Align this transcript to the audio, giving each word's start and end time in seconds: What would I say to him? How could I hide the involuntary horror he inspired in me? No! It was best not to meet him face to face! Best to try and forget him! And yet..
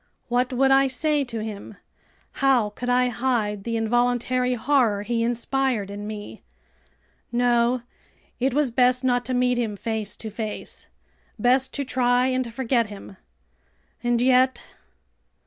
What 0.29 0.51
would 0.51 0.71
I 0.71 0.87
say 0.87 1.23
to 1.25 1.43
him? 1.43 1.75
How 2.41 2.71
could 2.71 2.89
I 2.89 3.09
hide 3.09 3.63
the 3.65 3.77
involuntary 3.77 4.55
horror 4.55 5.03
he 5.03 5.21
inspired 5.21 5.91
in 5.91 6.07
me? 6.07 6.41
No! 7.31 7.83
It 8.39 8.51
was 8.51 8.71
best 8.71 9.03
not 9.03 9.23
to 9.25 9.35
meet 9.35 9.59
him 9.59 9.75
face 9.77 10.15
to 10.17 10.31
face! 10.31 10.87
Best 11.37 11.71
to 11.75 11.85
try 11.85 12.25
and 12.25 12.51
forget 12.51 12.87
him! 12.87 13.17
And 14.03 14.19
yet.. 14.19 14.63